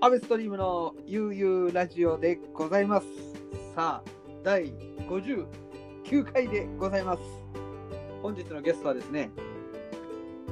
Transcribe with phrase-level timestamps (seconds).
[0.00, 3.06] アベストリームのゆうゆうラジオでございます。
[3.74, 4.10] さあ、
[4.44, 4.72] 第
[5.08, 7.20] 59回でございます。
[8.22, 9.30] 本日のゲストはですね、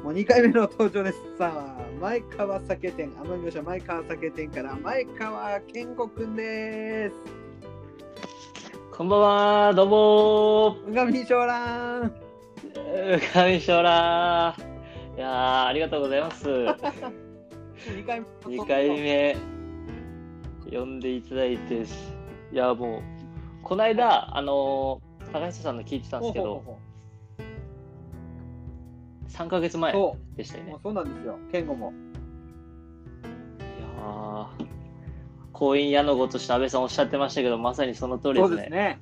[0.02, 1.18] もう2回目の登場です。
[1.38, 7.14] さあ、前川酒店、奄美大島前川酒店から前川健吾くんです。
[8.96, 12.12] こんばんは、どうもうがみしょうらん。
[12.74, 13.16] ー。
[13.16, 15.16] うかみしょらー。
[15.16, 16.46] いやー、ありがとうございます。
[17.76, 18.26] 2回目。
[18.56, 19.36] 2回目、
[20.70, 21.82] 呼んでいただいて、
[22.52, 23.02] いや、もう、
[23.62, 26.78] この間、あのー、高橋さんの聞いてたんですけど、ほうほうほ
[29.28, 30.80] 3ヶ月前うそでしたよねう。
[30.82, 31.38] そうなんですよ。
[31.52, 31.92] 健吾も。
[33.60, 33.62] い
[33.98, 34.46] やー、
[35.52, 38.70] 婚姻矢のごとして安倍さんおっしゃってましたけど、まさにその通りそうですね。
[38.70, 39.00] ですね。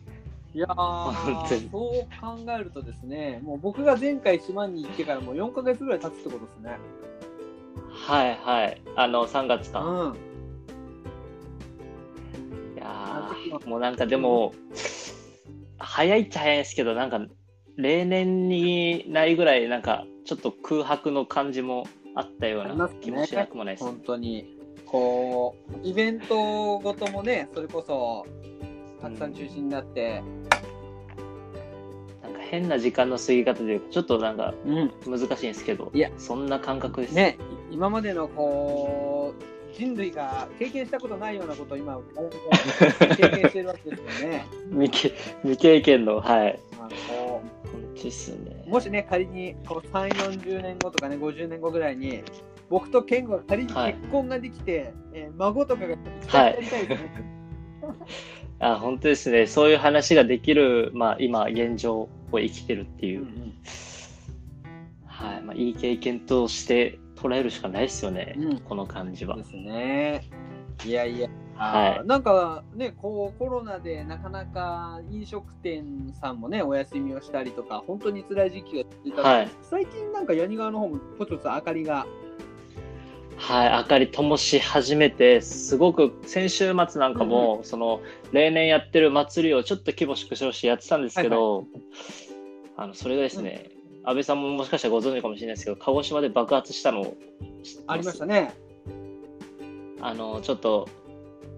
[0.55, 1.73] いやそう
[2.21, 6.79] 考えるとですね、もう僕が前回島に行ってからもう4ヶ月ぐらい経つってことですね。
[8.07, 8.83] はいはい。
[8.97, 9.81] あの、3月か。
[9.81, 10.15] うん。
[12.75, 14.53] いやーもうなんかでも、
[15.79, 17.21] 早いっちゃ早いんですけど、なんか、
[17.77, 23.85] 例年にないぐらい、なんか、ちょっと空白の感じもあったような気もしなくもないです。
[23.85, 24.59] 本当に。
[24.85, 28.27] こう、イベントごともね、それこそ、
[29.01, 30.44] たくさん中止になって、なんか
[32.55, 34.93] 変な時間の過ぎ方というか、ちょっとなんかうん。
[35.07, 37.15] 難しいんですけど、いやそんな感覚です。
[37.15, 37.37] ね、
[37.71, 41.99] い今までのこう、人類が経験したことないようなことを今、
[43.17, 44.47] 経験してるわけですよね。
[44.71, 46.61] 未経未経験の、はい。
[46.79, 47.43] まあこ
[47.73, 48.71] 本当ですねう。
[48.71, 50.09] もしね、仮にこう3、
[50.43, 52.23] 40年後とかね、50年後ぐらいに、
[52.71, 55.97] 僕と健吾が仮にはい結婚ができて、えー孫とかが
[56.29, 56.59] はい。
[58.61, 59.47] あ本当ですね。
[59.47, 63.27] そういう話ができる、まあ今、現状を生きてるっていう、
[65.07, 65.43] はい。
[65.43, 68.35] まあいい経験として捉えるしかないですよね。
[68.37, 69.45] うんこの感じはで。
[69.45, 70.25] すね。
[70.85, 82.07] いやいや、はいなんかね、こうコロナでなかなか飲食店さんもね、お休みをしたりとか、本当に辛い時期が続いた、はい最近なんかヤニ川の方もポツポツ明かりが、
[83.37, 88.01] はい、明かり灯し始めて、すごく先週末なんかも、その
[88.33, 91.67] 例年やってる祭りをちょっと規模縮小してやってたんですけど、
[92.77, 93.71] あのそれがですね、
[94.05, 97.17] 安倍さんももしかしたらご存知かもしれないですけど、鹿児島で爆発したのを
[97.87, 98.35] ありましたね。
[98.43, 98.55] ね。
[100.01, 100.89] あのちょっと、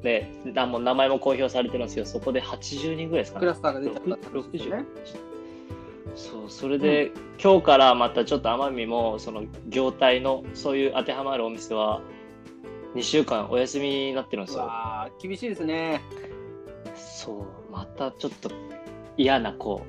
[0.03, 3.55] ね、なもう名前も公表されてるんですけど、そこで80人ぐらいですかねクラ。
[3.55, 4.85] スターが出たって話ですね。
[6.15, 7.13] そうそれで、
[7.43, 12.01] 今日からまたちょっと奄美もその業態のそういう当てはまるお店は
[12.95, 14.65] 2週間お休みになってるんですよ。
[14.65, 16.01] うわー厳しいですね。
[16.95, 18.51] そうまたちょっと
[19.17, 19.83] 嫌なこ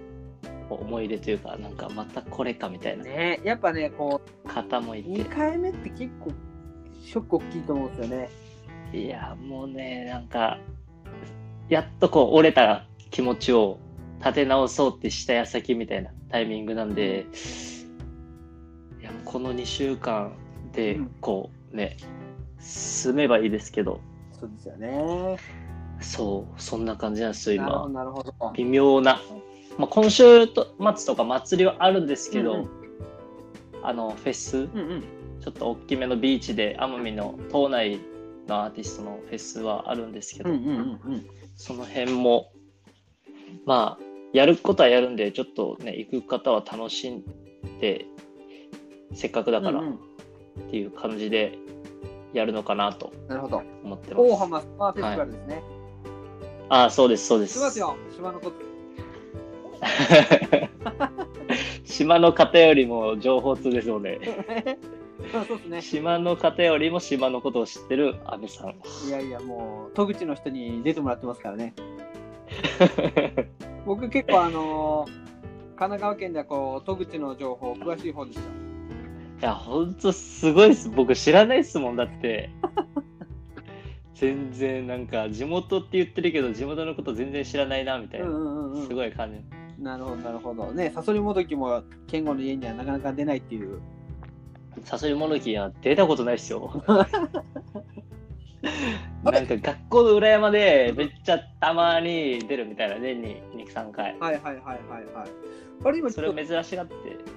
[0.70, 6.32] う思い出というかなんかまたこれかみたいなねやっぱね、こ方もいうて2回目って結構
[7.02, 8.30] ショック大きいと思うんですよね。
[8.94, 10.60] いやもうねなんか
[11.70, 13.80] やっとこう折れた気持ちを
[14.20, 17.26] 立て直そうってした矢先みたいなタイミングなんで
[19.00, 20.34] いやこの2週間
[20.74, 21.98] でうんこうね
[22.60, 24.02] 進めばいいですけど
[24.40, 25.38] そうですよね。
[26.00, 28.34] そうそんな感じなんですよ今なるほど。
[28.56, 29.20] 微妙な、
[29.80, 32.70] まあ、今週と末とか祭りはあるんですけど、うんうん
[33.84, 35.04] あのフェスうんうん。
[35.40, 38.02] ちょっと大きめのビーチで奄美の島内
[38.48, 40.70] のアーティストのフェスはあるんですけど、うんうんう
[41.10, 41.26] んうん。
[41.56, 42.52] その辺も
[43.66, 47.24] まあやることはやるんでちょっとね行く方は楽しん
[47.80, 48.06] で
[49.14, 50.00] せっかくだからっうんうん
[50.70, 51.58] ていう感じで
[52.34, 53.62] やるのかなとなるほど。
[53.84, 54.28] 思ってます。
[54.28, 55.64] 大浜スパーフェスティバルですね。
[56.70, 57.54] ああそうですそうです。
[57.54, 58.56] しますよ、島のこと。
[61.86, 64.20] 島の方よりも情報通ですので
[65.32, 65.82] そうそうですね。
[65.82, 68.76] 島の方よりも島のことを知ってる安倍さん。
[69.08, 71.74] いやいや、もう、戸口の人に出てもらってますからね。
[74.22, 75.28] 僕結構あのー
[75.78, 78.42] 神奈川県ではこう、戸口の情報詳しい方ですよ。
[79.40, 80.90] いや、ほんとすごいです。
[80.90, 82.50] 僕知らないっすもん、だって。
[84.16, 89.84] 全然なんか地元って言ってるけど地元のこと全然知らないなみたいな、うんうんうんすうごい感じん。
[89.84, 90.72] なるほど、なるほど。
[90.72, 93.80] ね、サソリもどきも健吾の家にはなかなか出ないっていう。
[94.84, 96.84] サソリモノキは出たことないっすよ
[99.24, 104.18] なんか学校の裏山でめっちゃたまに出るみたいな、年に2、3回。
[104.20, 104.78] はいはいはいはい
[105.14, 105.30] はい。
[105.84, 106.94] あれ今ちそれ珍しがって、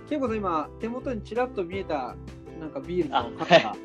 [0.09, 2.15] ケイコさん今、手元にちらっと見えた、
[2.61, 3.77] なんかビールあの缶が。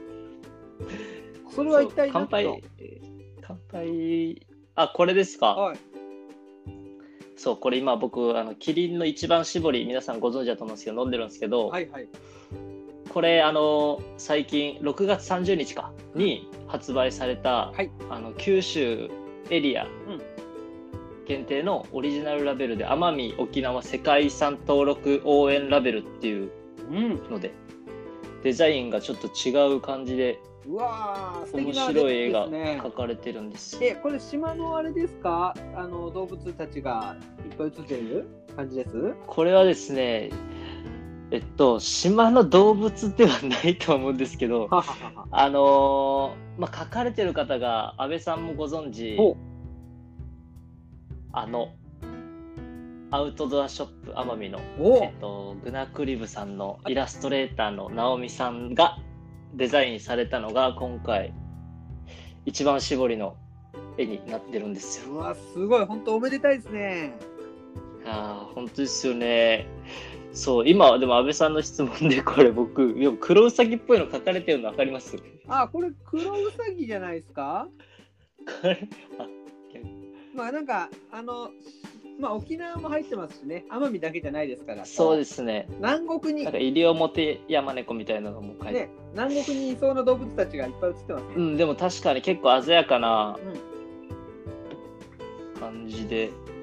[1.50, 2.64] それは一体乾杯、
[3.42, 5.56] 乾杯、あ、これですか？
[5.56, 5.78] はい。
[7.38, 12.08] そう、これ今僕、あの、キリンの一番搾り、皆さんご存知だと思うんですけど、飲んでるんですけど、はいはい。
[13.16, 19.10] これ、あの、最近、6月30日か、に発売された、はいあの、九州
[19.50, 19.88] エリアん
[21.26, 26.52] 限定のオリジナルラベルで、奄美沖縄世界遺産登録応援ラベルっていう
[26.92, 27.16] うん。
[27.32, 27.54] ので、
[28.44, 32.92] デザインがちょっと違う感じで、うわー、素面白い絵が描。
[32.92, 33.78] かれてるんです。
[33.82, 35.56] え、これ島のあれですか？
[35.74, 37.16] あの動物たちが
[37.50, 38.26] いっぱい写ってる
[38.58, 39.14] 感じです？
[39.26, 40.32] これはですね、
[41.36, 44.70] えっと、島の動物ではないと思うんですけど。
[45.32, 49.36] あのーまあ、書かれてる方が、安倍さんもご存知、お
[51.34, 51.74] あの、
[53.12, 58.98] アウトドアショップ奄美の、おえっと、グナクリブさんのイラストレーターの直美さんが
[59.54, 61.34] デザインされたのが、今回、
[62.46, 63.36] 一番絞りの
[63.98, 65.16] 絵になってるんですよ。
[65.16, 67.14] うわ、すごい、本当おめでたいですね。
[68.06, 69.68] ああ、本当ですよね。
[70.36, 75.18] そう、今、でも安倍さんの質問で、これ僕、でも黒ウサギっぽいの書かれてるの分かります？
[75.18, 77.68] こあ、これ黒ウサギじゃないですか？
[78.64, 78.88] れ、
[79.18, 79.28] あ
[80.36, 81.50] まあなんか、あの、
[82.20, 84.86] まあ沖縄も入ってますしね、奄美だけじゃないですから。。
[84.86, 85.68] そうですすね。
[85.78, 91.34] 南国になんか、西表山猫みたいなのも書いてね、南国にいそうな動物たちがいっぱい写ってますね。
[91.36, 93.42] うん、でも確かに結構鮮やかなう
[95.58, 96.55] ん感じで、うん、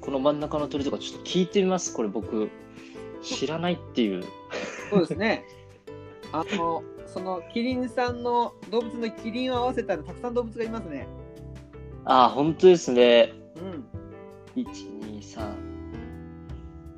[0.00, 2.50] この真ん中の鳥とかちょっと聞いてみます、これ僕。
[3.22, 4.24] 知らないっていう。
[4.90, 5.44] そうですね。
[6.32, 11.06] あの、そのキリンさんの動物のキリンを合わせたらたくさん動物がいますね。
[12.04, 13.32] ああ、本当ですね。
[13.56, 14.62] うん。
[14.62, 14.66] 1、
[15.00, 15.54] 2、3、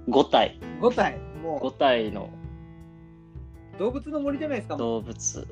[0.08, 0.60] 5体。
[0.80, 1.18] 5体。
[1.38, 2.30] も5体の
[3.76, 4.76] う動物の森じゃないですか。
[4.76, 5.48] 動物。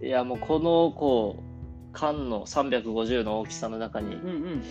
[0.00, 4.62] いや、もうこの、こう、缶の350の大きさの中にうんうん。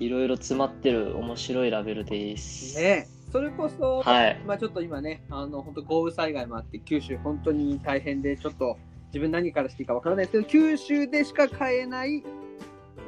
[0.00, 2.76] いろいろ詰まってる面白いラベルです。
[2.76, 4.42] ねそれこそ、はい。
[4.44, 8.76] まあちょっと今ね、あの本当豪雨災害もあって、九州本当に大変で、ちょっと
[9.08, 12.24] 自分何からしていいかわからないですけど、九州でしか買えない、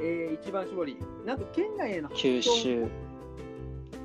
[0.01, 2.85] えー、一番搾り、なんと県外への九州。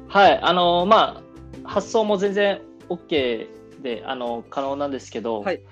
[0.08, 1.22] はい、あのま
[1.64, 3.46] あ、発送も全然 OK
[3.82, 5.62] で、あの可能なんですけど、はい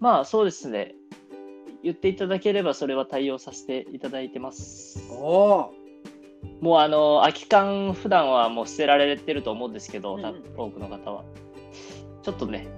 [0.00, 0.94] まあそうですね、
[1.82, 5.02] 言っていただければそれは対応させていただいてます。
[5.10, 5.77] おー
[6.60, 11.24] もうあの空き缶、普段はもう捨てられてると思うんですけど、うんうん多多くの方は。
[12.22, 12.68] ちょっとね、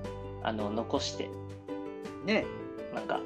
[0.43, 1.29] あの残して、
[2.25, 2.45] ね
[2.95, 3.21] なんか、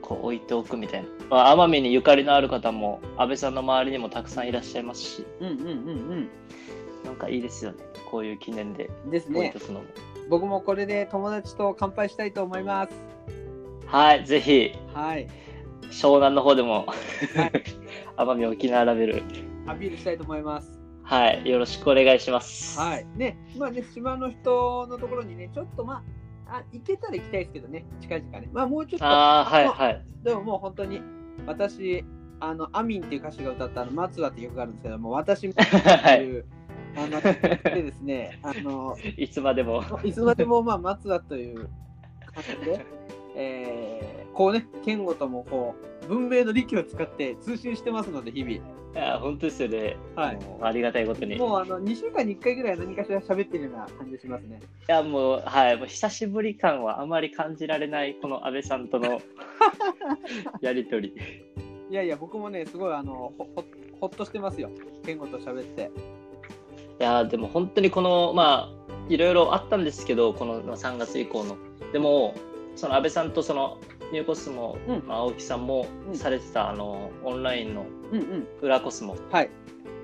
[0.00, 1.08] こう置いておくみたいな。
[1.30, 6.28] まあ、奄美にゆかりのある方も、安倍さんの周りにもたくさんいらっしゃいますし、うんうんうん
[7.04, 7.78] なんかいいですよね。
[8.10, 9.10] こういう記念でうん。
[9.10, 9.66] ですね置いと。
[9.66, 9.86] くのも。
[10.28, 12.92] 僕もこれで友達と乾杯したいと思います。
[13.86, 15.28] はい、ぜひ、はい。
[15.90, 17.52] 湘南の方でも、はい
[18.16, 19.22] 奄美沖縄ラベル、
[19.66, 20.80] アピールしたいと思います。
[21.02, 22.78] はい、よろしくお願いします。
[22.78, 23.06] はい。
[23.16, 26.02] ね、まあね、島の人のところにね、ちょっとま
[26.46, 28.48] あ、あ行けたら行きたいですけどね、近々ね。
[28.52, 29.04] まあもうちょっと。
[29.04, 30.04] ああ、はい、まあはい。
[30.22, 31.00] でももう本当に、
[31.46, 32.04] 私、
[32.40, 36.44] あの、アミンっていう歌手が歌ったあの、松はっていう曲があるんですけども、 私ってはいいう、
[36.96, 39.82] あの、でですね、あの、いつまでも。
[40.02, 41.68] いつまでもまあ、松はという
[42.34, 42.86] 感じで、
[43.34, 45.74] えー、こうね、健吾ともこ
[46.04, 48.54] う、文明の利器を使って通信してますので、日々。
[48.54, 48.60] い
[48.94, 49.96] や、本当ですよね。
[50.16, 51.36] はいありがたいことに。
[51.36, 54.60] いもうあの2週間に1回ぐらい何かしら喋ってるような感じがしますね。
[54.86, 59.20] や、もう、はい、もう久しぶり感はあまり感じられない、この安倍さんとの
[60.60, 61.14] やりとり。
[61.90, 63.64] いやいや、僕もね、すごいあのほほ
[64.00, 64.70] ほっとしてますよ。
[65.04, 65.90] 健吾と喋って。
[67.00, 71.56] いやーでも本当にこのまあいろいろあったんですけどこのまあ3月以降の
[71.92, 72.34] でも
[72.76, 73.78] その安倍さんとその
[74.12, 78.46] ニューコスモ、うんまあ青木さんもうんされてた、あのオンラインのうんうん。
[78.60, 79.50] 裏コスモはい。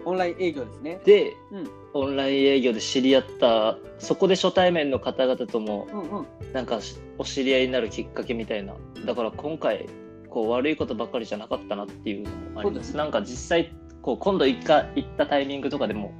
[0.04, 1.00] オンライン営業ですね。
[1.04, 6.26] で、うんオンライン営業で知り合ったそこで初対面の方々ともうんうん。
[6.52, 6.80] なんか
[7.18, 9.86] お知り合いになるきっかけみたいなだから今回
[10.30, 16.12] こう悪いことばっかりじゃなかったなっていうのもありますすなんか実際こう今度行か行ったタイミングとかでも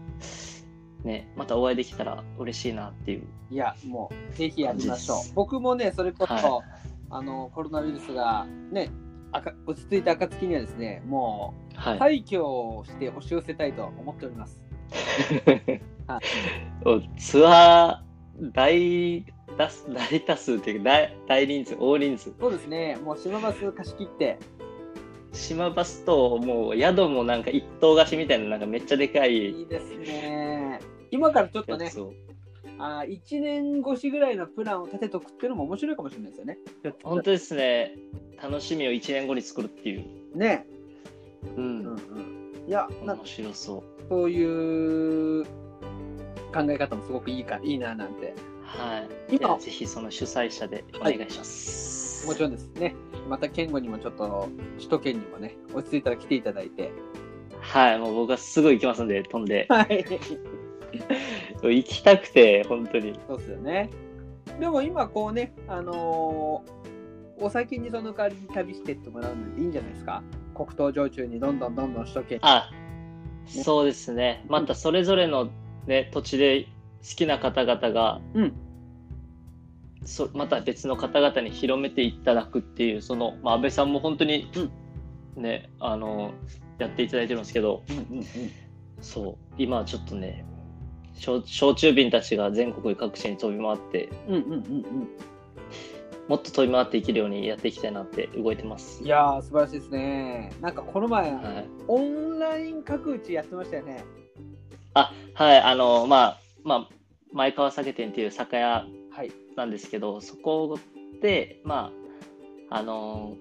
[1.04, 5.18] ねまたお会いできたら嬉しいなっていういや、もう、ぜひやりましょう。
[5.34, 6.62] 僕もね、それこそ、は
[7.10, 8.90] あの、コロナウイルスがね、
[9.32, 14.60] あか落ち着いた暁にはですね、もう、はい、退去をして押し寄せたいと思っております。
[16.06, 16.20] はい
[16.86, 18.02] おツア
[18.40, 19.26] 大
[19.58, 22.96] 多数大多数っていうか大大人数大人数そうですね。
[23.04, 24.38] もう島バス貸し切って。
[25.32, 30.80] 島バスともう宿もなんか一棟貸しみたいななんかめっちゃでかいいいですね。
[31.10, 31.90] 今からちょっとね、
[32.78, 36.58] あ1年越しぐらいのプランを立てとくっていうのも面白いかもしれないですよね。
[37.02, 37.94] 本当ですね
[38.42, 40.04] 楽しみを1年後に作るっていう、
[40.36, 40.66] ね。
[41.56, 42.64] うんうんうん。
[42.66, 45.44] いや、面白そうそういう
[46.52, 48.34] 考え方もすごくいいか、いいななんて。
[48.68, 48.98] は
[49.30, 52.94] い今ぜひその主催者でお願いします、もちろんですね。
[53.28, 56.92] また健吾にもちょっと首都圏にもね、落ち着いたら来ていただいて。
[57.60, 60.04] はいもう僕はすぐ行きますんで飛んではい。
[61.62, 63.90] 行きたくて本当にそうですよね。
[64.60, 66.78] でも今こうね、あのー
[67.40, 70.24] お先にその代わりに旅してってもらうのでいいんじゃないですか？
[70.56, 72.68] 黒糖焼酎にどんどんどんどん首都圏あ
[73.46, 75.48] そうですねまたそれぞれの
[75.86, 76.68] ね土地で好
[77.14, 78.52] きな方々が、うん
[80.08, 84.50] そまた別の方々に広めていただくっていうその、まあ、安倍さんも本当に、
[85.36, 86.32] ねあの
[86.78, 87.82] やっていただいてるんですけど
[89.02, 90.44] そう今はちょっとね
[91.14, 94.08] 焼焼酎瓶たちが全国各地に飛び回って。
[96.28, 99.08] もっと飛び回っていけるようにやっていきたいなって動いてますい。
[99.08, 100.52] やー、素晴らしいですね。
[100.60, 104.04] なんかこの前、はい、オンライン角打ちやってましたよね。
[104.92, 106.88] あはいあのまあまあ
[107.32, 108.97] 前川酒店っていう酒屋はい。
[109.58, 110.78] なんですけどそこ
[111.20, 111.92] でま
[112.70, 113.36] ああの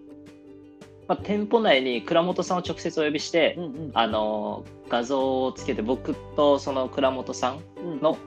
[1.08, 3.92] まあ、店舗内に倉本さんを直接お呼びして、うんうん。
[3.94, 8.02] あの画像をつけて僕とその倉本さんうん。
[8.02, 8.18] の、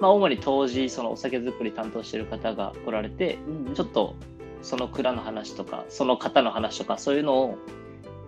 [0.00, 3.74] まあ、主に当時そのお酒造り担当してる方が来られてうんうん。
[3.74, 4.14] ちょっと
[4.62, 7.58] その蔵の話とかその方の話とかそういうのを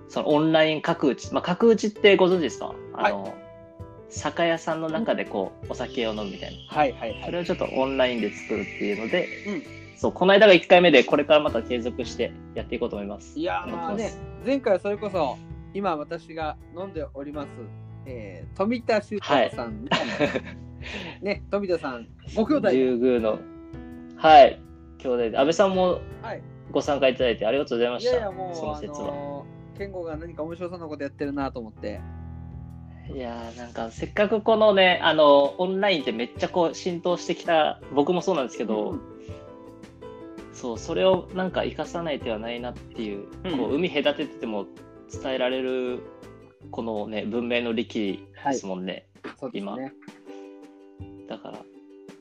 [0.08, 2.74] そのオンライン角打ち、まあ、角打ちってご存知ですか？
[2.92, 3.34] あの、
[4.08, 6.74] 酒屋さんの中でこうお酒を飲むみたいな。
[6.74, 7.22] はいはいはい。
[7.24, 9.76] それをちょっとオンラインで作るっていうので、うん。
[9.96, 13.38] そうこの間が1回目でこれからまた継続してやっていこうと思います。
[13.38, 13.96] いやます。
[13.96, 14.12] ね、
[14.44, 15.38] 前回はそれこそ、
[15.72, 17.48] 今私が飲んでおります、
[18.04, 19.90] えー、富田修太さんの、
[21.22, 23.38] ね、富田さん、ご兄弟で、竜宮の
[24.16, 24.60] はい
[24.98, 25.38] 兄弟で。
[25.38, 26.42] 安倍さんもはい。
[26.70, 28.10] ご参加いただいてありがとうございました。
[28.10, 29.44] いやいや、もう、あその説は、
[29.78, 32.00] 健吾が何か面白そうなことやってるなと思って、
[33.14, 39.16] いやーなんかせっかくこのねあのオンラインってめっちゃこう浸透してきた僕もそうなんですけど、うん
[40.56, 44.64] そうそれをなんか生かさない手はないなっていう,、うんこう海隔ててても
[45.12, 46.00] 伝えられる
[46.70, 49.06] このね文明の利器ですもんね、
[49.38, 49.92] そうですね。
[51.28, 51.58] だから、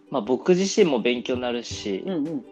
[0.10, 2.46] まあ、僕自身も勉強になるし、うんうん。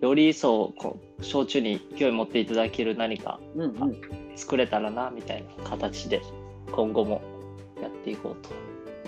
[0.00, 4.00] より一層こう焼酎に勢い持っていただける何かうんうん。
[4.34, 6.20] 作れたらなみたいな形で
[6.72, 7.29] 今後もや
[8.00, 8.50] っていこうと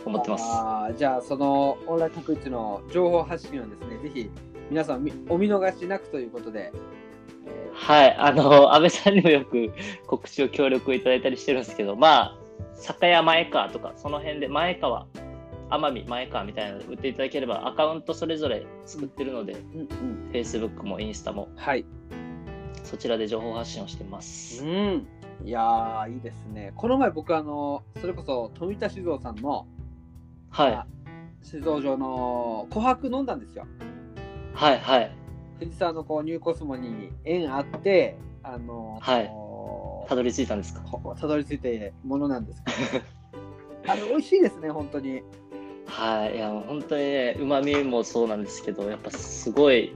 [0.05, 0.99] 思ってます。
[0.99, 4.31] じゃあ、そのオンライン各地の情報発信をですね、ぜひ
[4.71, 6.73] 皆さんみお見逃しなくということで、
[7.47, 9.73] えはい、あの、 安倍さんにもよく
[10.07, 12.39] 告知を協力いただいたりしてるんですけど、まあ、
[12.75, 15.07] 酒屋前川とか、その辺で前川、
[15.71, 20.31] 奄美前川みたいなので売っていただければ、アカウントそれぞれ作ってるので、ーうんうん。
[20.33, 21.85] Facebook もインスタも、はい。
[22.83, 24.65] そちらで情報発信をしてます。
[24.65, 25.07] うん。
[25.45, 26.73] いやー、いいですね。
[26.77, 29.67] この前僕、あの、それこそ富田酒造さんの
[30.51, 30.87] はい、
[31.43, 33.67] 酒造場の琥珀飲んだんですよ。
[34.55, 35.17] はい、はい。
[35.59, 39.31] 藤沢のこうニューコスモに縁あって、あの、はい
[40.09, 40.81] たどり着いたんですか？
[40.83, 43.05] ほたどり着いてものなんですけど、
[43.91, 45.23] あれ美味しいですね、本当に。
[45.87, 49.95] はい、いや、本当にね、うまみもそうなんですけど、やっぱすごい、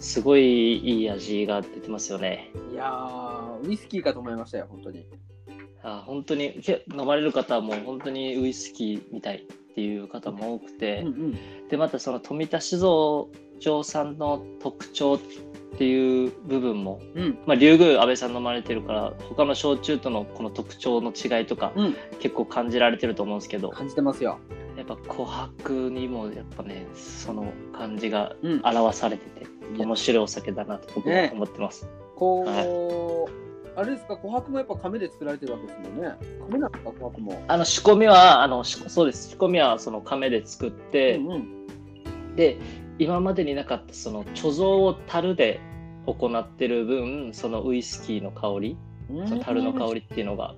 [0.00, 2.50] すごいいい味が出てますよね。
[2.72, 5.06] いやー、ウイスキーかと思いましたよ、本当に。
[5.82, 11.68] あ本当にけ飲まれる方はもう本当にウイスキーみたいっていう方も多くて、うんうん。
[11.68, 13.28] でまたその富田酒造
[13.60, 15.20] 場さんの特徴っ
[15.78, 17.38] ていう部分も、うん。
[17.46, 21.96] まあ、竜宮安倍さん飲まれてるから他の焼酎とのこの特徴の違いとかうん。
[22.20, 24.38] 結構感じられてると思うんですけど感じてますよ。
[24.96, 28.60] ぱ琥珀にもやっぱねその感じがうん。
[28.64, 31.88] 表されてていや面白いお酒だなと僕はね思ってます。
[32.16, 33.28] こう、は
[33.76, 36.14] あれですか、琥珀もやっぱ亀で作られてるわけですもんね。
[36.46, 37.42] 亀なんですか、琥珀も。
[37.48, 41.66] あの仕込みはあのしそうです仕込みはその亀で作って、うんうん。
[42.36, 42.58] で
[42.98, 45.60] 今までになかったその貯蔵を樽で
[46.06, 48.76] 行ってる分そのウイスキーの香り、
[49.26, 50.54] その樽の香りっていうのが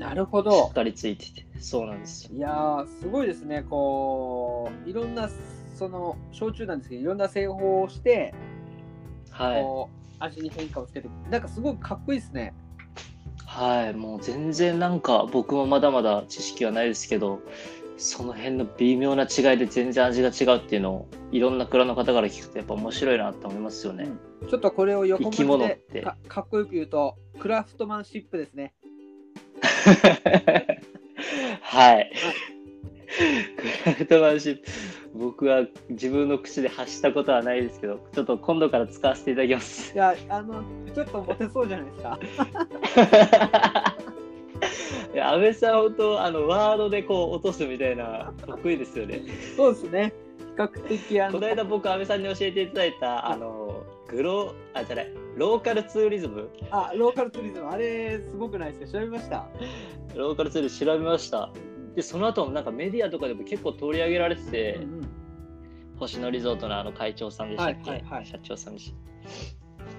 [0.00, 0.72] なるほしどっ。
[0.72, 3.64] かりついててそうなんですよいやー、すごいですね。
[3.68, 5.28] こう、いろんな、
[5.74, 8.34] その、焼酎なんですけど、いろんな製法をして、
[9.30, 12.54] はいこう、味に変化をつけて、なんかすごくかっこいいですね。
[13.46, 17.40] はいもう全然なんか僕もまだまだ知識はないですけど
[17.96, 24.08] その辺の微妙な違いで全然味が違うっていうのをいろんな蔵の方から聞くとやっぱ面白いなと思いますよね。
[24.48, 28.72] ちょっとこれを横生き物文字でかっこよく言うと、クラフトマンシップですね。
[31.62, 32.10] はい。
[33.56, 34.70] クラフトマンシップ、
[35.14, 39.96] 僕は自分の口で発したことはないですけど、ちょっと今度から使わせていただきますい。
[39.96, 40.62] や、あの、
[40.94, 42.18] ちょっとモテそうじゃないですか。
[45.12, 49.22] いや安倍さん、本当、あのワードでこう落とすみたいな、得意ですよね。
[49.56, 50.12] そうですね。
[50.38, 53.59] 比較的、あの、この間僕、安倍さんに教えていただいた、あの、
[54.10, 58.98] グロー、あ、じゃない、ローカルツーリズム、あ、ローカルツーリズム、あれ、すごくないですか？
[59.00, 59.48] 調べました？
[60.16, 61.50] ローカルツーリズム調べました。
[61.94, 65.08] で、その後もなんかメディアとかでも結構取り上げられてて、うんうん。
[65.98, 68.26] 星野リゾートのあの会長さんでしたっけ、はいはいはい。
[68.26, 68.96] 社長さんでした。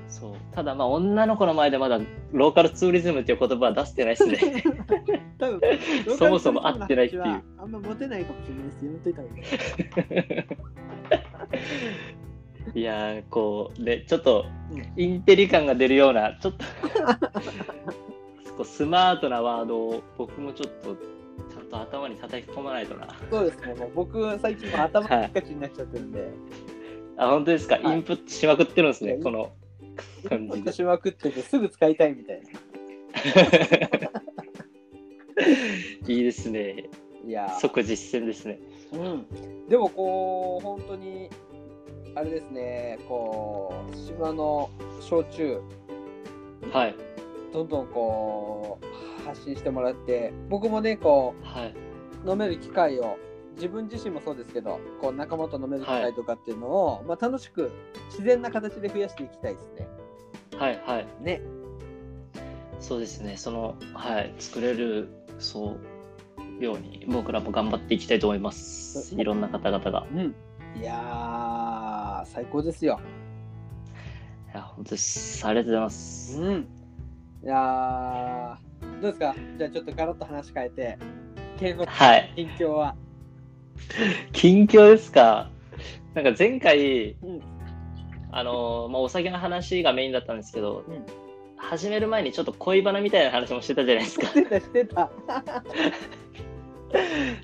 [0.07, 0.33] そう。
[0.51, 1.99] ただまあ女の子の前でまだ
[2.31, 4.63] ローカルツーリズムっていう言葉は出してないですね。
[5.37, 5.61] 多分
[6.17, 7.23] そもそも合ってないっていう。
[7.23, 8.85] あんまモテないかもしれないです。
[8.85, 9.43] やめといた方がいい。
[12.73, 16.65] いやーこうねちょっとうんインテリ感が出るようなちょっと
[18.55, 20.95] こうスマートなワードを僕もちょっと
[21.49, 23.07] ちゃんと頭に叩き込まないとな。
[23.29, 23.73] そうですね。
[23.75, 26.29] もう僕、最近も頭がカチになっちゃってるんで、
[27.17, 27.97] あ本当ですか、はい。
[27.97, 29.51] インプットしまくってるんですねこの
[30.27, 30.57] 感じで。
[30.57, 32.49] インプットしまくってて、すぐ使いたいみたいな。
[36.07, 36.89] いいですね。
[37.25, 37.59] いやー。
[37.59, 38.59] 即実践ですね。
[38.93, 39.67] うん。
[39.67, 41.29] でも、こう、本当に、
[42.15, 44.69] あれですね、こう、島の
[45.01, 45.61] 焼酎、
[46.71, 46.95] はい
[47.53, 51.75] どんどんこう、発信してもらって、僕もね、こう、はい
[52.25, 53.17] 飲める機会を
[53.55, 57.71] 自分自身もそうですけどこう仲間と飲める機会とかっていうのを、まあ、楽しく
[58.09, 59.87] 自然な形で増やしていきたいですね。
[60.57, 61.41] はいはいね。
[62.79, 65.77] そうですね、その、はい、作れる、そ
[66.59, 69.15] う、ように、僕らも頑張っていきたいと思います。
[69.15, 70.07] いろんな方々が。
[70.11, 70.35] うん。
[70.79, 72.99] いやー最高ですよ。
[74.53, 75.45] いや、本当です。
[75.45, 76.41] ありがとうございます。
[76.41, 76.67] うん。
[77.43, 79.35] いやーどうですか？
[79.57, 80.97] じゃあちょっとガラッと話変えて
[81.59, 82.33] 県のはい。
[82.35, 82.95] 近況は？
[84.33, 85.49] 近況ですか？
[86.13, 87.41] なんか前回、うん。
[88.31, 91.05] あのまあ、お酒の話がメインだったんですけど、うん
[91.63, 94.25] 始める前にちょっと恋バナみたいな話もしてたじゃないですか。
[94.25, 95.11] してたしてた。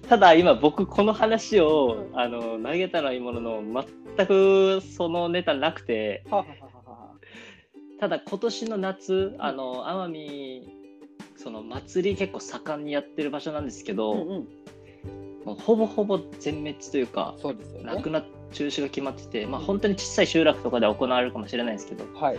[0.08, 3.84] ただ今僕この話を、あの投げたのはいいものの、
[4.16, 6.50] 全くそのネタなくて、ははは
[6.86, 7.12] はは
[8.00, 10.78] ただ今年の夏あの奄美
[11.36, 14.48] その祭り結構盛んにやってる場所なんですけど、うんうん。
[15.46, 17.86] もうほぼほぼ全滅というかそうですよね。
[17.86, 22.38] なくな中止が決まってて、まあ、本当に小さい集落とかでは行われるかもしれないですけどはい。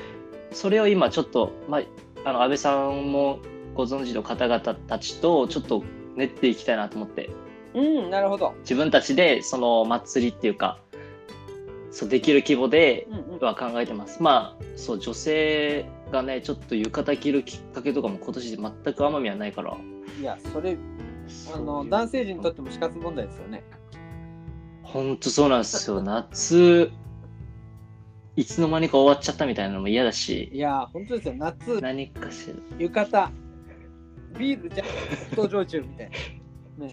[0.53, 1.83] それを今ちょっと、まあ、
[2.25, 3.38] あの安倍さんも
[3.75, 5.85] ご存知の方々たちとちょっと
[6.18, 7.31] 練っていきたいなと思って
[7.74, 8.54] うん、なるほど。
[8.61, 10.78] 自分たちでその祭りっていうか
[11.90, 13.38] そうできる規模でうんうん。
[13.40, 14.22] は考えてます。
[14.22, 19.76] まあ、そう、女性がね、ちょっと浴衣着るきっかけとかも今年で全く奄美はないから。
[20.20, 20.76] いや、それ、
[21.54, 23.62] あの、男性陣にとっても死活問題ですよね。
[24.83, 26.00] 本当そうなんですよ。
[26.02, 26.90] 夏、
[28.37, 31.35] いつの間にか終わっちゃったみたいなのも嫌だし、いや、本当ですよ。
[31.37, 32.54] 夏、何かしら。
[32.78, 33.28] 浴衣、
[34.37, 34.85] ビールじゃ、
[35.31, 36.11] 登場中みたい
[36.79, 36.87] な。
[36.87, 36.93] ね。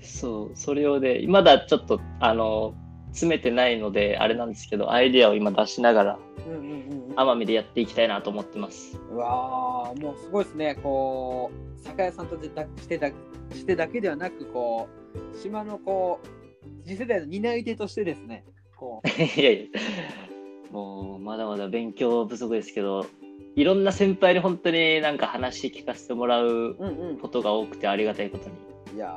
[0.00, 2.74] そう、それをで、まだちょっと、あの、
[3.08, 6.18] 詰めてないので、あれなんですけど、アイディアを今出しながら。
[7.16, 8.98] 奄美でやっていきたいなと思ってます。
[9.10, 10.74] うわーもうすごいですね。
[10.82, 13.10] こう、酒屋さんとしてだしてだ
[13.54, 18.44] してだけではなく、こう、島のこう、次世代の担い手としてですね、
[18.76, 19.08] こう、
[19.40, 19.80] いやいや、
[20.70, 23.06] もう、まだまだ勉強不足ですけど、
[23.54, 27.18] いろんな先輩に本当になんか話聞かせてもらううんうん。
[27.18, 28.54] ことが多くてありがたいことに
[28.94, 29.10] いや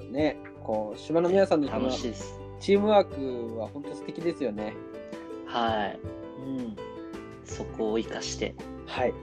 [0.00, 2.38] ーね、こう、島の皆さんの楽しいです。
[2.60, 4.74] チームワークは本当素敵ですよね。
[5.46, 5.98] はい。
[6.46, 6.76] うん。
[7.44, 8.54] そこを生かして、
[8.86, 9.14] はい。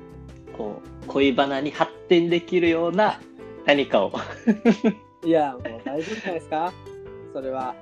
[0.58, 3.20] こう、恋バナに発展できるような
[3.66, 4.12] 何かを。
[5.26, 6.74] いや、もう大丈夫じゃないですか？
[7.34, 7.76] それは。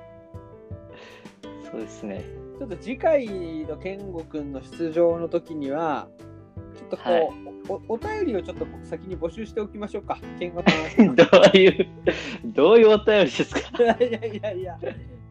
[1.70, 2.24] そうですね。
[2.58, 3.26] ちょっと次回
[3.64, 6.08] の健吾くんの出場の時には、
[6.78, 7.28] ちょっとこう、はい
[7.68, 10.18] おお便りをちょっと先に募集しておきましょうか。
[10.40, 10.62] 健吾。
[10.62, 11.86] どういう、
[12.46, 13.60] どういうお便りですか？
[14.02, 14.78] いやいやいや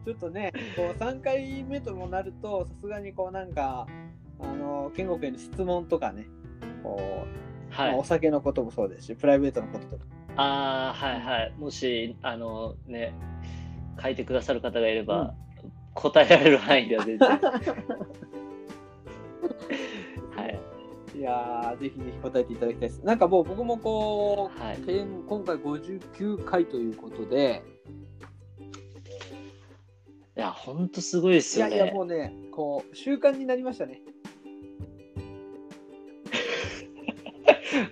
[0.04, 3.88] ちょっとね、こう3回目ともなると、さすがにこうなんか、
[4.38, 6.28] あの、健吾くんへの質問とかね、
[6.84, 8.04] こう、まはいあお。
[8.04, 10.04] 酒のこともそうですし、プライベートのこととか。
[10.36, 11.52] ああ、はいはい。
[11.58, 13.12] もし、あのね、
[14.00, 15.34] 書いてくださる方がいれば、
[15.94, 17.28] 答えられる範囲では全然。
[21.18, 21.20] はい。
[21.20, 23.00] いいやーぜひぜひ答えていただきたいです。
[23.04, 24.78] なんかもう僕もこう、はい
[25.28, 27.62] 今回59回ということで、
[30.36, 31.74] いや、ほんとすごいですよね。
[31.74, 34.00] いやいやもうね、こう習慣になりましたね。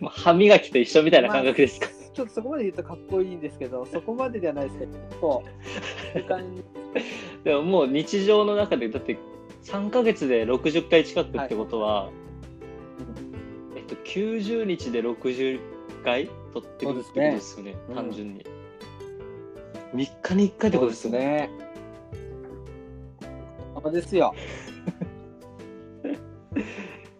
[0.08, 1.88] 歯磨きと一緒みたいな感覚ですか。
[2.14, 6.62] ちょっとそこまで言うとかっこいいんですけど、そこまでではないですけど、こう習慣に
[7.44, 9.18] でももう日常の中で、だって
[9.64, 12.25] 3ヶ月で60回近くってことは、え
[13.86, 15.60] っと、90日で60
[16.04, 18.44] 回取ってくるってことですよね、うん単純に。
[19.94, 21.18] 3日に1回ってことですよね。
[21.18, 21.50] ね。
[23.82, 24.34] そ うですよ。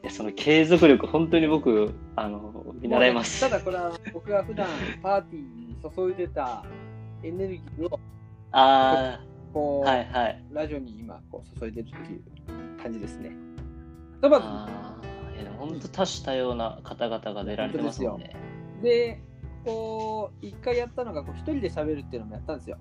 [0.02, 3.40] いやその継続力、本当に僕、あの見習います。
[3.40, 4.68] ただこれは僕が普段
[5.02, 6.64] パーティーに注いでた
[7.22, 8.00] エネルギーを
[8.52, 9.20] あ
[9.52, 10.44] こう、あ、はいはい。
[10.52, 13.30] ラジオに今こう注いでるっていう感じですね。
[14.22, 14.95] まずああ、
[15.36, 18.34] いやでも本当多種多様な方々が出られてますもんね。
[18.82, 19.20] で、
[19.64, 22.78] こう、一回やったのが、こう、一人で喋るっていうのもやったんですよ。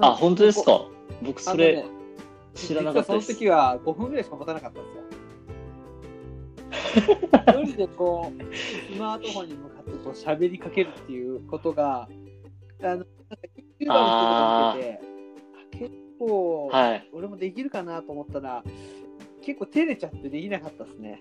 [0.00, 0.90] あ、本当ですこか？
[1.22, 1.84] 僕うそれね
[2.54, 3.26] 知らなかったです。
[3.26, 5.02] その時は5分ぐらいしか持たなかったんですよ。
[7.64, 12.08] 一人でこう、スマートフォンに向かってこう喋りかけるっていうことが、
[12.82, 13.06] あの、なんか
[13.78, 14.88] YouTuber の人とか見て
[15.78, 17.08] て、結構、はい。
[17.12, 18.64] 俺もできるかなと思ったら、
[19.42, 21.18] 結構照れちゃってできなかったですね。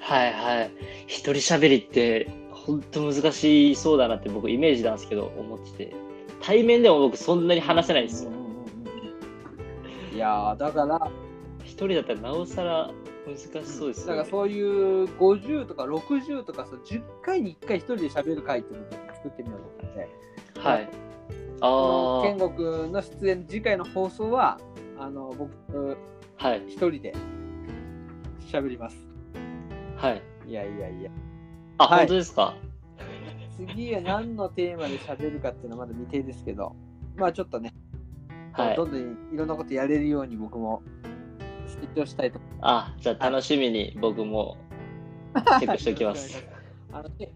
[0.00, 0.70] はいはい。
[1.06, 6.06] 一人喋りって本当難しそうだなって僕イメージなんですけど思ってて。
[6.42, 8.30] 対面でも僕そんなに話せないんですよ。
[10.12, 11.10] いやーだから、
[11.64, 12.90] 一人だったらなおさら
[13.26, 13.94] 難しそうですよね。
[14.06, 20.88] だからそういう50とか60とかそう10回に1回一人で喋る回っていうのを作ってみようと思って、はい。
[21.60, 24.60] あ健吾君の出演次回の放送は
[24.98, 26.62] あの僕あ、はい。
[26.68, 27.14] 一人で
[28.50, 28.96] 喋ります。
[29.96, 30.22] はい。
[30.46, 31.10] いやいやいや。
[31.78, 32.54] あ、はい本当ですか？
[33.56, 36.76] 次は何のテーマで喋るかっていうのはまだ未定ですけど、
[37.16, 37.72] まあちょっとね、
[38.52, 38.86] はいど。
[38.86, 39.00] んどん
[39.32, 40.82] いろんなことやれるように僕も
[41.66, 44.58] 成長したいとあ、じゃあ楽しみに僕も
[45.34, 46.44] チェックしておきます。
[46.92, 47.32] あのね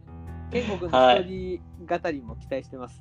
[0.52, 3.00] 健吾君の一人語りも期待してます。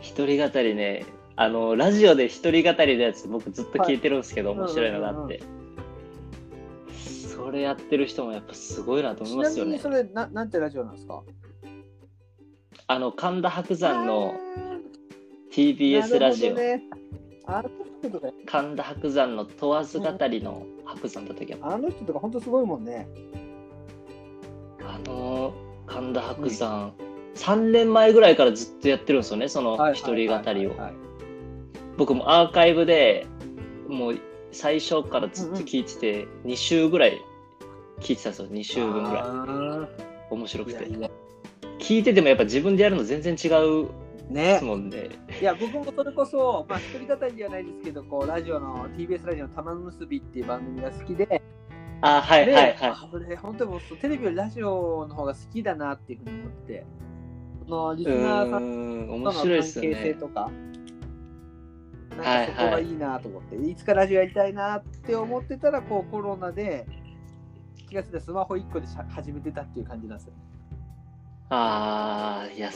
[0.00, 1.04] 一人語りね、
[1.38, 4.58] あの、ラジオで一人語りのやつ僕ずっと聞いてるんですけど、はい。
[4.60, 5.42] 面白いのがあって。
[6.92, 9.78] それやってる人もやっぱすごいなと思いますよね。
[9.78, 10.08] ちなみにそ。
[10.08, 11.22] れななんてラジオなんですか？
[12.88, 16.82] あの、神田伯山のあ TBS ラジオ、ね、
[18.46, 23.06] 神田伯山の問わず語りの伯山だったっけあの人とか本当すごいもんね。
[24.80, 25.52] あの、
[25.86, 26.94] 神田伯山、
[27.34, 30.70] 3年前ぐらいからずっとやってるんですよね、その一人語りを。
[30.76, 31.05] はい
[31.96, 33.26] 僕もアーカイブで
[33.88, 34.18] もう
[34.52, 37.20] 最初からずっと聞いてて、2週ぐらい
[38.00, 38.48] 聞いてたんですよ。
[38.48, 39.22] 2週分ぐらい。
[39.22, 39.88] ら
[40.30, 40.88] 面白くて。
[41.78, 43.88] 聞いててもやっぱ自分でやるの全然違う
[44.30, 45.08] でねすもんね。
[45.40, 51.42] いや僕もそれこそ、まあ、一人語りではないですけどこうラジオの TBS ラジオの「玉結び」っていう番組が好きで、
[52.00, 52.76] あはいではいはい。
[52.82, 56.84] あ俺本当にテレビよりラジオの方が好きだなっていうふうに思って。
[57.68, 60.75] そのリスうナーさんとの面白いですよ関係性ねとか、はい
[62.16, 66.86] なんかそこがいいなと思って、いつかラジオやりたいなって思ってたらこうコロナで
[67.88, 70.32] 気がついたらスマホ1個でしゃ始めてたっていう感じなんですよ。
[71.48, 72.70] ああいや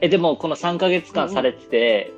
[0.00, 2.12] えでもこの3か月間されてて、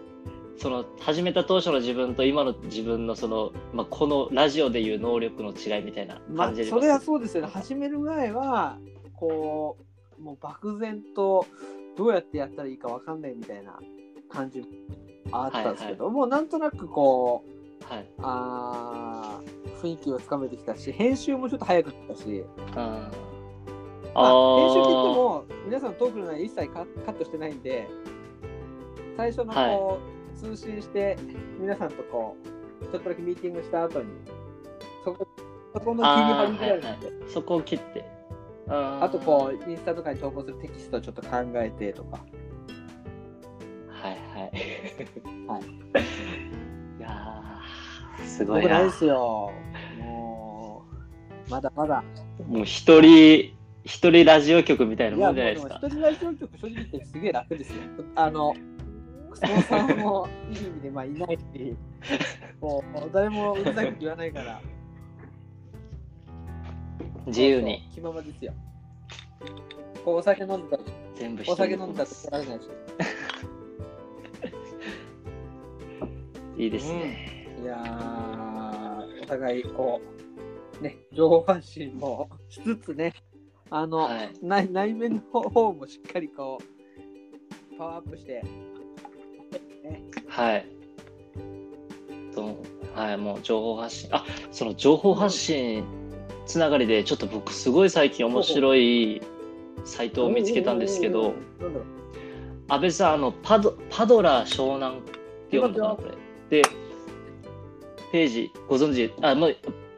[0.58, 7.50] その始めた当初の自分と今の自分のその、まあ、このラジオでいう能力の違いみたいなまあ感じで、それはそうですよね。
[7.52, 8.78] 始める前は、
[9.14, 9.76] こ
[10.18, 11.46] う、もう漠然と
[11.96, 13.78] どうやってやったらいいかわかんないみたいな
[14.30, 14.62] 感じ
[15.32, 17.44] あったんですけど、もうなんとなくこ
[17.90, 18.06] う、はい。
[18.18, 23.26] あー雰囲気をつかめてきたし、編集もちょっと早くなったし、あー。
[24.14, 27.86] まああ編集っても、皆さんのトークの内容一切カカットしてないんで、
[29.16, 29.98] 最初のこ
[30.34, 31.16] う、通信して、
[31.60, 32.36] 皆さんとこ
[32.80, 34.06] う、ちょっとだけミーティングした後に、
[35.04, 35.26] そこ
[35.74, 38.04] そこの切り張りぐらいなんで、そこを切って。
[38.68, 42.24] あとこう、インスタとかに投稿するテキストをちょっと考えてとか。
[45.04, 46.00] は いは
[46.98, 47.00] い。
[47.00, 48.90] やーすごいな僕ないで。
[48.90, 49.52] すよ。
[49.98, 50.84] も
[51.46, 52.02] う、まだまだ。
[52.48, 53.54] もう一人、
[53.84, 55.80] 一人ラジオ局みたいなもんじゃないですか。
[55.82, 57.76] 一人ラジオ局正直言ってすげえ楽ですよ。
[58.14, 58.54] あの、
[59.34, 61.76] スポンサーもいい意味でまあいないし、
[62.60, 64.60] もう誰もうるさく言わないから。
[67.26, 68.52] 自由に気ままですよ。
[70.04, 70.82] こうお酒飲んでたら、
[71.16, 72.68] 全部一お酒飲んだらす怒られないし。
[76.56, 77.46] いいですね。
[77.62, 80.00] いやー、お互いこ
[80.80, 83.12] ね、情報発信もしつつね、
[83.70, 88.42] あの、はい内内面の方もしっかりこう、パワーアップして、
[89.84, 90.66] ね、はい。
[92.34, 92.56] と、
[92.94, 94.08] はい、もう情報発信。
[94.12, 95.84] あ、その情報発信
[96.46, 99.20] つながりで、ちょっと僕すごい最近面白い
[99.84, 101.34] サイトを見つけたんですけど、
[102.68, 105.12] 安倍さん、あの、パド、パドラー湘南って
[105.56, 106.25] 読むのかな、これ。
[106.50, 106.62] で、
[108.12, 109.56] ページ、ご存知、あ、もう、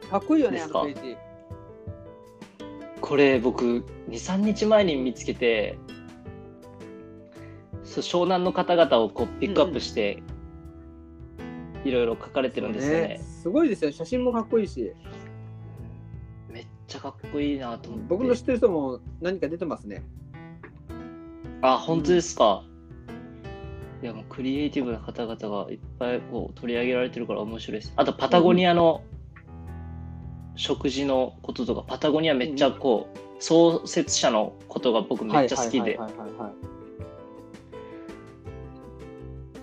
[0.09, 1.17] かっこいいよね、あのページ。
[3.01, 5.77] これ僕、2、3日前に見つけて、
[7.83, 10.21] そう湘南の方々をこうピックアップして、
[11.85, 13.21] いろいろ書かれてるんですよね。
[13.41, 14.91] すごいですよ、写真もかっこいいし、
[16.49, 18.05] めっちゃかっこいいなと思って。
[18.09, 20.03] 僕の知ってる人も何か出てますね。
[21.61, 22.63] あ、本当ですか？
[24.01, 27.93] いや、もうクリエイティブな方々がいっぱいこう取り上げられてるから面白いです。
[27.95, 29.03] あと、パタゴニアの
[30.55, 35.99] 食事のこととか、パタゴニアめっちゃこう、創設者のことが僕めっちゃ好きで、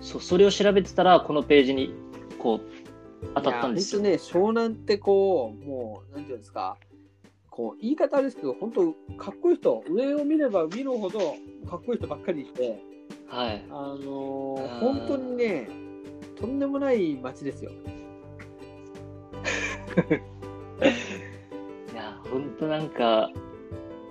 [0.01, 1.93] そうそれを調べてたら、このページに
[2.39, 2.61] こう
[3.35, 4.01] 当たったんですよ。
[4.01, 6.77] ね、湘南ってこう、もう、なんていうんですか、
[7.49, 11.19] こう言い方あれですけど、本当、かっこいい人、上を見れば見るほど
[11.67, 12.79] かっこいい人ばっかりいて、
[13.27, 13.65] はい。
[13.69, 15.69] あのー本当にね、
[16.39, 17.71] とんでもない街ですよ。
[21.93, 23.31] いや、本当なんか、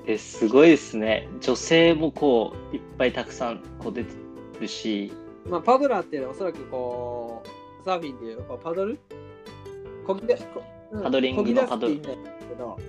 [0.07, 1.29] ですごいですね。
[1.41, 4.15] 女性もこう、いっぱいたくさんこう出て
[4.61, 5.13] るし、
[5.49, 8.99] まあ、パドラーっておそらくこう、サーフィンでいうパドル？
[10.07, 12.01] こぎ出こうんパドリングのパドル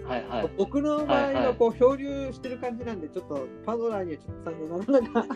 [0.06, 0.50] はいはい。
[0.56, 5.36] 僕の場合はいははいこう漂流してる感じなんで、ちょっとパドラーにはちょっと残念なかな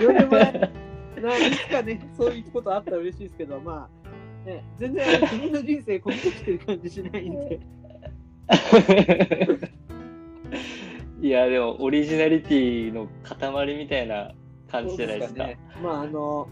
[0.00, 0.72] 呼んでもらえ
[1.20, 3.88] ないいつかね、そういうことあったら嬉しいですけど、ま
[4.44, 7.60] あ、ね、全然自分の人生こぎ出してる感じしないんで、
[11.22, 14.32] いや、でも、オリジナリティの塊みたいな
[14.68, 15.44] 感じじゃないですか。
[15.44, 15.58] そうね。
[15.82, 16.48] まあ、あの、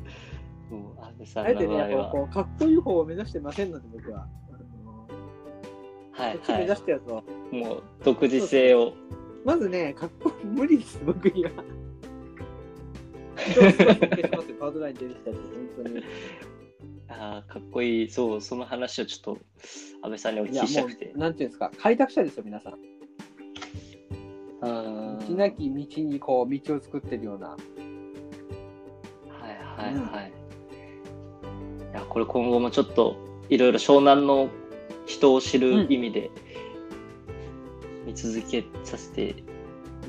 [1.34, 2.10] あえてね、んの場合は。
[2.10, 4.28] こうこうかっこいい方を目指してませんので、僕は。
[6.12, 7.64] はいこっち目指はしてると、い。
[7.64, 8.92] もう、独自性を。
[9.44, 11.50] まずね、かっこ無理です、僕には。
[13.36, 15.40] 人をすごい尊敬しますよ、パートライン出る人って、
[15.76, 16.04] 本当に。
[17.08, 18.10] ああ、かっこいい。
[18.10, 19.38] そう、その話をちょっと、
[20.02, 21.18] 安倍さんにお聞きしたくてう、。
[21.18, 22.74] なんていうんですか、開拓者ですよ、皆さん。
[24.62, 27.48] うん道なき道にこう、道を作ってるような。
[27.48, 27.58] はい
[29.76, 30.32] はいはい。
[31.92, 33.16] いや、これ今後もちょっと、
[33.48, 34.48] いろいろ湘南の
[35.06, 36.30] 人を知る意味で、
[38.06, 39.36] 見続けさせて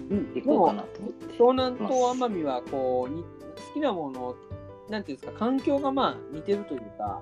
[0.09, 1.25] うんいこうかなと思って。
[1.37, 3.27] 湘南と奄美は、こうに、好
[3.73, 4.35] きなもの、
[4.89, 7.21] なんていうんですか、環境がまあ似てるというか、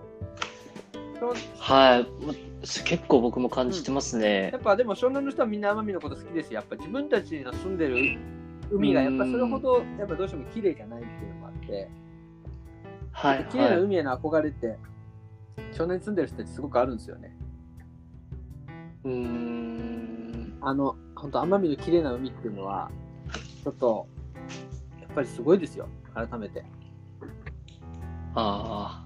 [1.58, 2.26] はい。
[2.26, 4.58] ま結構僕も感じてますねや。
[4.58, 6.60] っぱでも湘南の人はみんな奄美のこと好きですよ。
[6.60, 8.18] やっぱ自分たちの住んでる
[8.72, 11.90] 海がやっぱそれほどやっぱどうしても綺麗じゃないっていうのもあって、
[13.12, 13.82] はい綺麗なはい。
[13.82, 14.78] 海への憧れって
[15.74, 17.36] 湘南に住んでる人たちすごくあるんですよね。
[19.04, 20.58] うーん。
[20.62, 22.90] あの本当奄美の綺麗な海っていうのは
[23.64, 24.08] ちょっと
[25.02, 25.88] やっぱりすごいですよ。
[26.14, 26.64] 改めて。
[28.36, 29.06] あ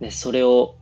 [0.00, 0.74] ね、それを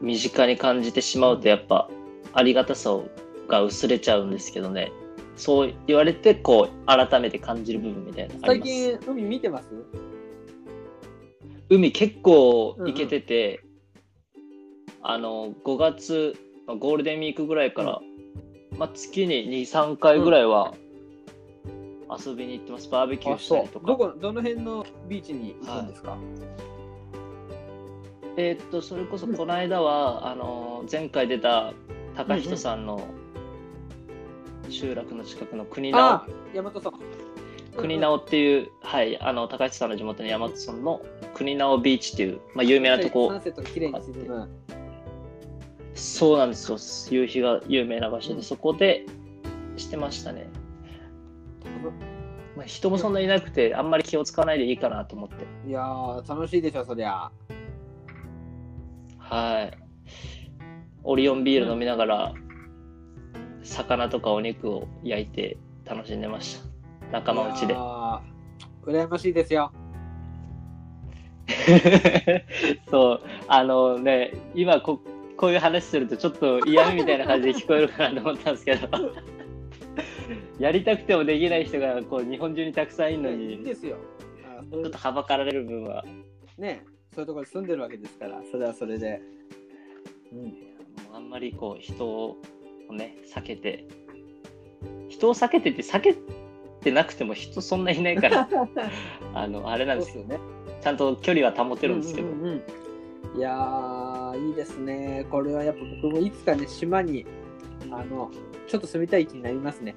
[0.00, 1.88] 身近に感じてしまうと、やっぱ、
[2.32, 2.98] ありがたさ
[3.46, 4.90] が薄れちゃうんですけどね。
[5.36, 8.60] そう言われて、こう、改めて感じる部分みたいな最。
[8.60, 9.68] 近海見てます？
[11.70, 13.64] 海結構行けてて、
[15.02, 16.34] あの5月
[16.66, 18.00] まあゴールデンウィークぐらいから、
[18.78, 20.74] まあ、月に23回ぐらいは
[22.10, 23.86] 遊びに行ってます、バーベキューしたりとか。
[23.86, 26.16] どこどの辺のビーチに行くんですか、
[28.36, 31.72] えーっとそれこそこの間は、あの前回出た
[32.16, 33.06] 高人さんの
[34.68, 36.92] 集落の近くの国直、ああ、大和さん。
[37.76, 41.02] 国直っていう、はい、あの高人さんの地元の大和村の
[41.34, 43.40] 国直ビーチっていう、まあ、有名なとこサ
[46.04, 47.22] そうなんですよ。
[47.22, 49.06] 夕日が有名な場所で、うんそこで
[49.78, 50.46] してましたね。
[52.56, 55.46] まあ、人もそんなにいなくて、あんまり気をつかないでいいかなと思って。
[55.66, 57.30] いやー、楽しいでしょ、そりゃ。
[59.18, 59.78] はい。
[61.04, 62.34] オリオンビール飲みながら、
[63.62, 66.60] 魚とかお肉を焼いて楽しんでまし
[67.10, 67.12] た。
[67.12, 67.74] 仲間内で
[68.84, 69.72] 羨ましいですよ。
[72.90, 75.00] そう、あのね、今こ、
[75.36, 78.88] こういう話するとちょっと嫌味みたいな感じで聞こえるかなと思ったんですけど、
[80.58, 83.96] やりたくてもできない人がこう日本中にたくさんいるのに、ですよ。
[84.70, 86.04] ちょっとはばかられる分は、
[86.56, 89.20] ね、そういうところに住んでるわけですから、それはそれで。
[90.32, 90.52] うん、もう
[91.14, 92.36] あんまりりこう人を
[92.90, 93.86] ね避けて。
[95.08, 96.16] 人を避けてって避け
[96.80, 98.48] てなくても人そんないないから
[99.32, 100.24] あのあれなんですよ。
[100.24, 100.80] そうですよね。
[100.80, 102.62] ちゃんと距離は保てるんですけど、うんうんうん
[103.36, 105.26] いやー、いいですね。
[105.30, 107.26] これはやっぱ僕もいつかね、島に、
[107.90, 108.30] あの、
[108.66, 109.94] ちょっと住みたい気になりますね。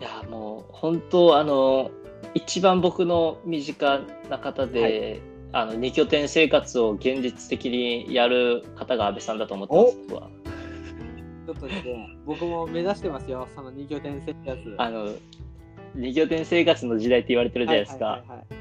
[0.00, 1.90] いやもう本当あの
[2.34, 5.20] 一番僕の身近な方で、
[5.52, 10.30] あの二拠点生活を現実的にやる方が安倍さんだと思ってます僕は
[11.46, 14.74] ちょっとですね、僕も目指してますよ、その二拠点生活。
[14.78, 15.08] あの
[15.94, 18.57] 二拠点生活の時代って言われてるじゃないですか、はいはいはいはい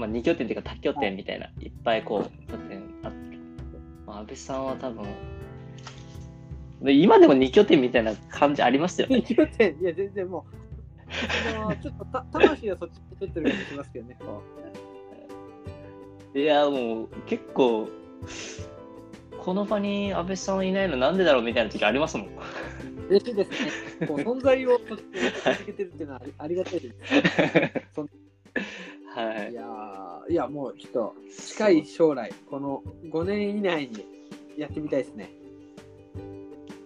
[0.00, 3.38] まあ、二拠点っていうか多拠点みたいな、い、っぱいこう拠点あって、
[4.06, 5.04] まあ、安倍さんは多分
[6.82, 10.46] で今でも二拠点みたいな感じありますよね二拠点、いや、全然も
[11.70, 14.16] う、ちょっとた魂はそっちに出てる気がしますけどね。
[14.18, 14.42] こ
[16.32, 17.88] いやもう結構
[19.36, 22.30] この場に安倍さんいないのなんでだろうみたいな時ありますもんう
[23.08, 23.50] 嬉しいです
[24.00, 24.06] ね。
[24.06, 25.02] こう存在を 続
[25.66, 26.94] けてるっていうのはありがたいです。
[29.12, 31.14] はいいやーいや、もうちょっと
[31.48, 34.06] 近い将来、この5年以内に
[34.56, 35.30] やってみたいですね。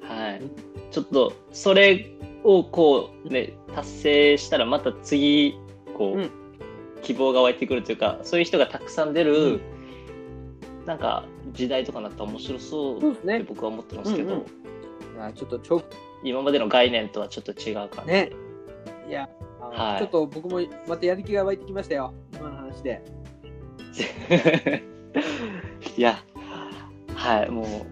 [0.01, 0.43] はい。
[0.91, 2.11] ちょっと、それ
[2.43, 5.55] をこうね、達成したらまた次、
[5.97, 6.31] こう、うん
[7.03, 9.61] 希望が湧いてくるというか、そういう人がたくさん出る、うん
[10.87, 13.39] なんか時代とかになったら面白そうって。
[13.41, 14.47] 僕は思ってますけど、うんうん
[15.15, 15.83] いやちょっとちょ
[16.25, 18.13] 今までの概念とはちょっと違う感じ。
[18.13, 18.31] ね。
[19.09, 19.29] いや、
[19.70, 19.98] はい。
[19.98, 23.03] ちょっと僕もまたやる気が湧いてきましたよ、今の話で。
[25.96, 26.18] いや、
[27.14, 27.87] はい、も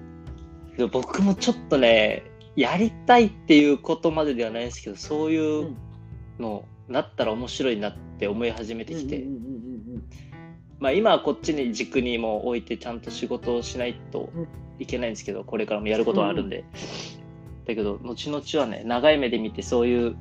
[0.78, 2.24] う、僕もちょっとね、
[2.56, 5.76] やりたいっていうことまでではないんですけど、そういううん
[6.38, 9.48] の、なったら面白いなって思い始めてきて、うんうんうんう
[9.98, 10.04] ん
[10.80, 14.48] まあ今はこっちに軸にも置いてちゃんと仕事をしないとうん。
[14.78, 16.64] いけないんですけど、これからもやることはあるんで。
[17.66, 20.16] だけど、後々はね、長い目で見てそういう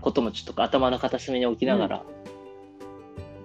[0.00, 2.04] こともちょっと頭の片隅に置きながら、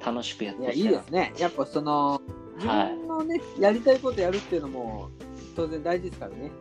[0.06, 0.64] 楽しくやっうん。
[0.64, 1.34] いや、いていですね。
[1.38, 2.22] やっぱその、
[2.56, 5.10] 自はい分のね、やりたいことやるっていうのも
[5.56, 6.52] 当然大事ですからね。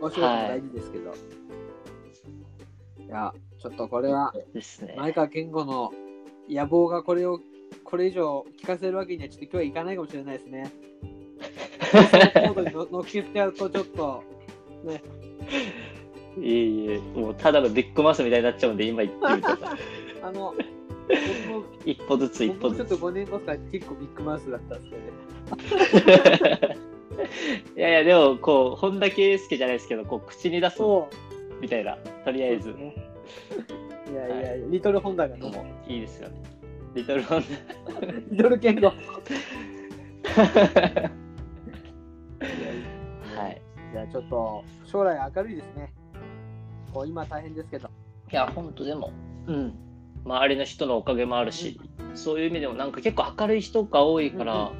[0.00, 1.14] お仕事も大事ですけど。
[3.04, 4.94] い、や、ちょっとこれはですね。
[4.96, 5.92] 前川健吾の
[6.48, 7.40] 野望がこれを
[7.84, 10.72] これ以上聞かせるわけにはちょっと今日はいかないかもしれないですね。
[11.92, 14.22] コードにの 乗っけちゃうとちょっと
[16.38, 19.58] いえいえ、もうただのビッグマウスみたいになっちゃうんで、今言ってみたら。
[20.22, 20.54] あの
[21.08, 22.88] 僕も一歩ずつ一歩ずつ。
[22.88, 24.96] ちょっと5年後から結構ビッグマウスだったんで
[25.54, 26.76] すけどね。
[27.76, 31.62] いやいや、でも、こう、本田圭佑じゃないですけど、こう、口に出すそう。
[31.62, 32.94] みたいな、とりあえず、ね
[34.10, 36.36] いやいやいや、リトルホンダがね、いいですよね。
[36.94, 37.44] リトルホン
[38.30, 38.80] リトル健吾。
[38.82, 38.90] ダ。
[43.42, 43.62] はい。
[43.92, 45.92] じゃあちょっと将来明るいですね。
[46.92, 47.88] こう今大変ですけど。
[48.30, 49.12] いや、本当でも、
[49.46, 49.74] うん。
[50.24, 51.80] 周りの人のおかげもあるし、
[52.14, 54.72] そういう意味でも、なんか結構明るい人が多いから、は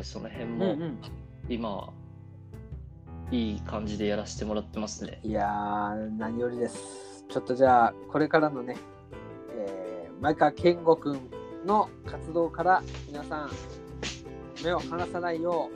[0.00, 0.76] い、その辺も、
[1.48, 1.92] 今は、
[3.30, 5.20] いい感じでやらせてもらってますね。
[5.22, 7.24] いやー、何よりです。
[7.28, 8.76] ちょっとじゃあ、これからのね、
[9.52, 11.30] えー、前川健吾くん
[11.66, 13.50] の活動から皆さん、
[14.64, 15.70] 目を離さないよ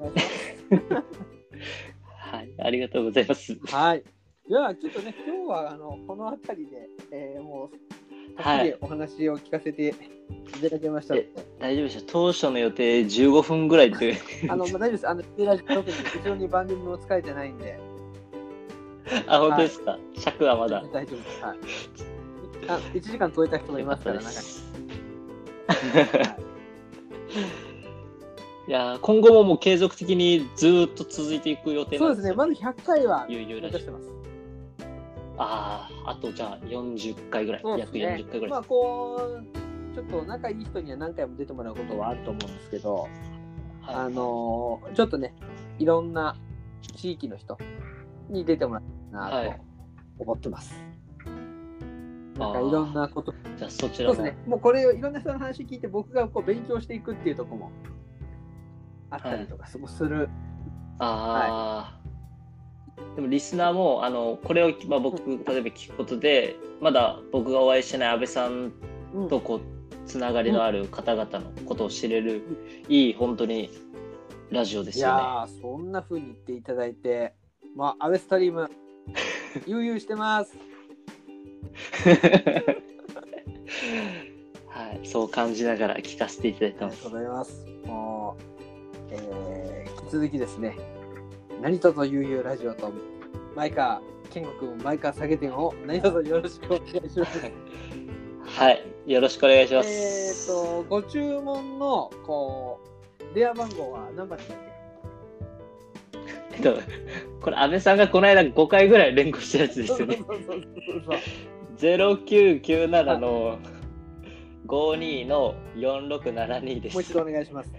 [0.00, 0.26] お願いし
[0.70, 1.02] はい、
[2.66, 3.56] ありがとうございます。
[3.66, 4.02] はい。
[4.48, 7.70] じゃあ、ちょっとね、今日はあのこの辺りで、えー、も
[8.36, 9.92] う、はっきりお話を聞かせてい
[10.60, 11.14] ただきました
[11.58, 12.02] 大丈夫ですよ。
[12.06, 14.16] 当初の予定15分ぐらいって。
[14.48, 15.08] あの、まあ、大丈夫です。
[15.08, 17.78] あの、テラジ特に後ろに番組も疲れてないんで、
[19.26, 19.98] あ、本当ですか？
[20.18, 20.82] 尺はまだ。
[20.92, 21.42] 大丈夫です。
[21.42, 21.58] はい。
[22.68, 24.36] あ1時間超えた人もいますから、中に。
[28.68, 32.34] いやー今後ももう継続的にずーっと続いていく予定そうですね。
[32.34, 34.10] まず100回は目指してます。
[35.38, 37.64] ああ、あとじゃあ40回ぐらい。
[37.64, 38.46] ね40回ぐ。
[38.46, 38.50] らい。
[38.50, 43.08] まあ、こう、ちょっと仲いい人には何回も出てもらうことはあると思うんですけど、
[43.82, 45.34] あはいのーちょっとね、
[45.78, 46.36] いろんな
[46.96, 47.56] 地域の人
[48.28, 49.60] に出てもらいたいなと
[50.18, 50.74] 思ってます。
[52.36, 54.16] なんかいろんなこと、じゃあそちらも。
[54.16, 57.70] そうですね、もうこれをいろんな人の話聞いて、僕がこう勉強していくっていうところも
[59.10, 60.28] あったりとかすする。
[60.98, 62.00] ああ、
[63.14, 68.72] でもリスナーもあのこれを、まあ、僕例えば聞くことでまだ僕がお会いしてない安倍さん
[69.12, 69.60] うんとこう
[70.06, 72.42] つながりのある方々のことを知れる、
[72.88, 73.70] いい本当に
[74.50, 75.12] ラジオですいよね。
[75.14, 77.34] やー、そんな風に言っていただいて、
[77.74, 78.70] まあ、アベストリーム、
[79.66, 80.56] 悠々してます。
[84.68, 87.10] はい、そう感じながら聞かせていただいてありがとうます。
[87.10, 87.66] ございます。
[89.14, 90.76] もえー引き続きですね、
[91.62, 92.92] 何とぞ悠々ラジオと、
[93.54, 97.40] マイカー、健吾君、マイカー下げ店を何卒よろしくお願いします。
[98.46, 98.82] はい。
[99.06, 99.88] よろしくお願いします。
[99.88, 102.80] えっと、ご注文の、こ
[103.32, 104.58] う、電話番号は何番でしたっ
[106.54, 106.74] えっと、
[107.40, 110.16] これ、安倍さんがこの間5回ぐらい連呼したやつでけすよね。
[110.16, 111.18] そうそうそうそう
[111.78, 113.58] 0997の
[114.66, 116.94] 52の4672です。
[116.94, 117.70] もう一度お願いします。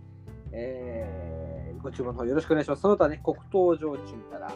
[0.52, 2.82] えーご注文の方よろしくお願いします。
[2.82, 4.52] その他ね、黒糖焼酎から、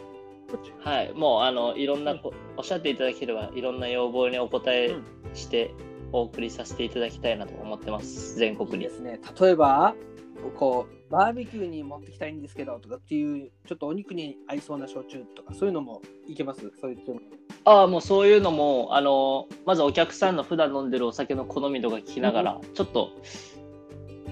[0.83, 4.93] はい、もうあのいろんなこ、おっしゃっていただければいろんな要望にお答え
[5.33, 5.73] して
[6.11, 9.21] お送りさせていただきたいなと思ってます全い国にいですね。
[9.39, 9.95] 例えば、
[10.49, 16.71] こう、バーベキューに持ってきたいんですけどとかっていう、ちょっとお肉に合いそうな焼酎とか、そういうのもいけます？
[16.81, 16.97] そういう
[17.63, 23.11] ああもうそういうのもあのまずお客さんの普段飲んでるお酒の好みとか聞きながら、ちょっと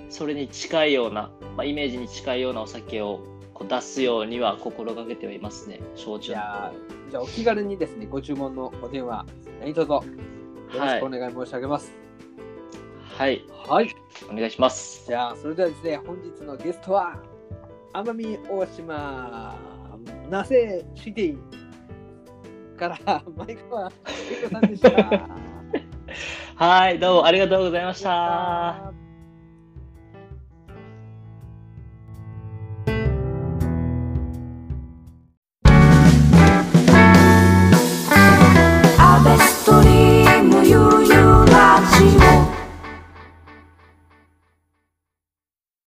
[0.09, 3.19] それに近いような、まあ、イメージに近いようなお酒を
[3.53, 6.31] こう出すようには心がけてはいますね焼酎。
[6.31, 6.71] じゃあ、
[7.11, 9.25] じゃあお気軽にですね、ご注文のお電話、
[9.59, 10.03] 何卒よ
[10.73, 12.08] ろしくお願い申し上げます。
[13.19, 13.93] はいはい。
[14.31, 17.21] お願いしますじゃあ、それではですね、本日のゲストは、
[17.93, 19.59] 奄美大島、
[20.29, 21.37] 那瀬シティ
[22.77, 25.29] から、前川恵子さんでした。
[26.55, 28.98] はいどうもありがとうございました